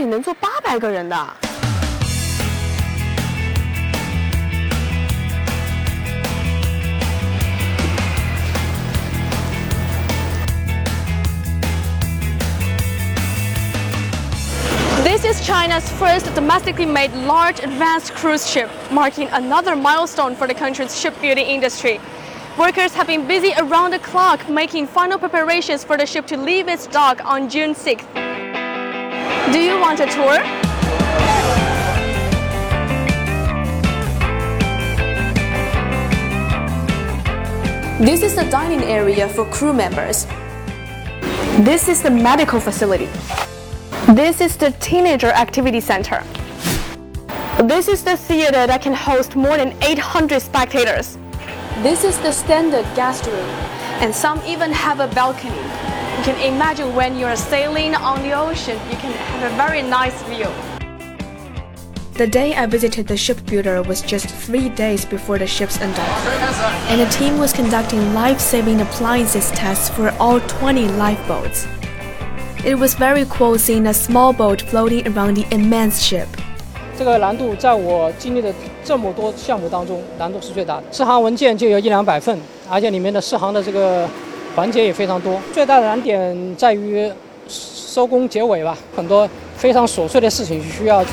[0.00, 1.16] 里能坐八百个人的。
[15.02, 20.98] This is China's first domestically made large advanced cruise ship, marking another milestone for the country's
[20.98, 22.00] shipbuilding industry.
[22.58, 26.68] Workers have been busy around the clock making final preparations for the ship to leave
[26.68, 28.19] its dock on June 6th.
[29.51, 30.37] Do you want a tour?
[37.99, 40.25] This is the dining area for crew members.
[41.65, 43.09] This is the medical facility.
[44.13, 46.23] This is the Teenager Activity Center.
[47.61, 51.17] This is the theater that can host more than 800 spectators.
[51.83, 53.49] This is the standard guest room,
[53.99, 56.00] and some even have a balcony.
[56.20, 60.20] You can imagine when you're sailing on the ocean, you can have a very nice
[60.24, 60.48] view.
[62.14, 66.08] The day I visited the shipbuilder was just three days before the ship's undock,
[66.88, 71.66] and the team was conducting life-saving appliances tests for all 20 lifeboats.
[72.64, 76.26] It was very cool seeing a small boat floating around the immense ship.
[76.98, 78.50] 这个难度在我经历的
[78.82, 80.84] 这么多项目当中，难度是最大的。
[80.90, 82.40] 试航文件就有一两百份，
[82.70, 84.08] 而且里面的试航的这个
[84.55, 85.39] 环节也非常多。
[85.53, 87.11] 最大的难点在于
[87.47, 89.27] 收工结尾吧，很多
[89.57, 91.11] 非常琐碎的事情需要去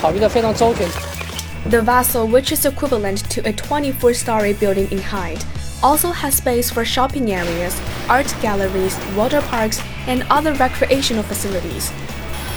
[0.00, 0.88] 考虑的非常周全。
[1.70, 5.40] The Vessel, which is equivalent to a 24-story building in height,
[5.80, 7.72] also has space for shopping areas,
[8.08, 11.90] art galleries, water parks, and other recreational facilities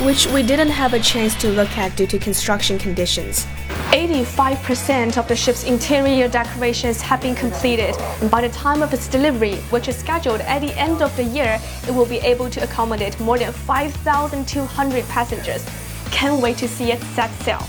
[0.03, 3.47] which we didn't have a chance to look at due to construction conditions.
[3.91, 9.07] 85% of the ship's interior decorations have been completed, and by the time of its
[9.07, 12.61] delivery, which is scheduled at the end of the year, it will be able to
[12.61, 15.65] accommodate more than 5,200 passengers.
[16.11, 17.65] Can't wait to see it set sail.